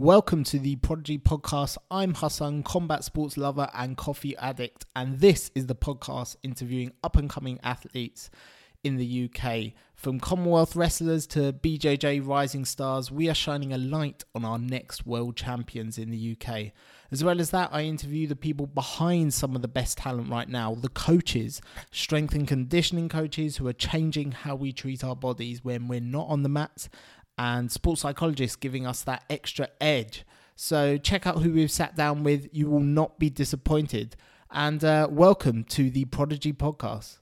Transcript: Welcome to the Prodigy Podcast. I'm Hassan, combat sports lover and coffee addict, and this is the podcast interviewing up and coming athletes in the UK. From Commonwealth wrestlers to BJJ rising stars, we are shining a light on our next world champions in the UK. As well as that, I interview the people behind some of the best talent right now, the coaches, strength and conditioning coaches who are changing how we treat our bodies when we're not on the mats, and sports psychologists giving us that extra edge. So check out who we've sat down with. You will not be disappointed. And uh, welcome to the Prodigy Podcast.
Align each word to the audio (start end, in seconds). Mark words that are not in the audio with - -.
Welcome 0.00 0.42
to 0.44 0.58
the 0.58 0.74
Prodigy 0.74 1.18
Podcast. 1.18 1.78
I'm 1.88 2.14
Hassan, 2.14 2.64
combat 2.64 3.04
sports 3.04 3.36
lover 3.36 3.70
and 3.72 3.96
coffee 3.96 4.36
addict, 4.38 4.86
and 4.96 5.20
this 5.20 5.52
is 5.54 5.68
the 5.68 5.76
podcast 5.76 6.34
interviewing 6.42 6.90
up 7.04 7.16
and 7.16 7.30
coming 7.30 7.60
athletes 7.62 8.28
in 8.82 8.96
the 8.96 9.30
UK. 9.30 9.72
From 9.94 10.18
Commonwealth 10.18 10.74
wrestlers 10.74 11.28
to 11.28 11.52
BJJ 11.52 12.26
rising 12.26 12.64
stars, 12.64 13.12
we 13.12 13.30
are 13.30 13.34
shining 13.34 13.72
a 13.72 13.78
light 13.78 14.24
on 14.34 14.44
our 14.44 14.58
next 14.58 15.06
world 15.06 15.36
champions 15.36 15.96
in 15.96 16.10
the 16.10 16.36
UK. 16.36 16.72
As 17.12 17.22
well 17.22 17.40
as 17.40 17.50
that, 17.50 17.70
I 17.72 17.82
interview 17.82 18.26
the 18.26 18.34
people 18.34 18.66
behind 18.66 19.32
some 19.32 19.54
of 19.54 19.62
the 19.62 19.68
best 19.68 19.98
talent 19.98 20.28
right 20.28 20.48
now, 20.48 20.74
the 20.74 20.88
coaches, 20.88 21.62
strength 21.92 22.34
and 22.34 22.48
conditioning 22.48 23.08
coaches 23.08 23.58
who 23.58 23.68
are 23.68 23.72
changing 23.72 24.32
how 24.32 24.56
we 24.56 24.72
treat 24.72 25.04
our 25.04 25.14
bodies 25.14 25.62
when 25.62 25.86
we're 25.86 26.00
not 26.00 26.26
on 26.26 26.42
the 26.42 26.48
mats, 26.48 26.88
and 27.36 27.70
sports 27.70 28.02
psychologists 28.02 28.56
giving 28.56 28.86
us 28.86 29.02
that 29.02 29.24
extra 29.28 29.68
edge. 29.80 30.24
So 30.56 30.96
check 30.96 31.26
out 31.26 31.42
who 31.42 31.52
we've 31.52 31.70
sat 31.70 31.96
down 31.96 32.22
with. 32.22 32.48
You 32.52 32.68
will 32.68 32.80
not 32.80 33.18
be 33.18 33.30
disappointed. 33.30 34.16
And 34.50 34.84
uh, 34.84 35.08
welcome 35.10 35.64
to 35.64 35.90
the 35.90 36.04
Prodigy 36.06 36.52
Podcast. 36.52 37.12